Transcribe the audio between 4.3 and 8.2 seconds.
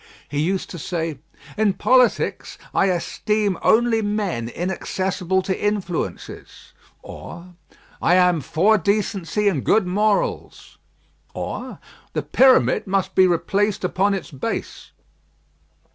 inaccessible to influences;" or, "I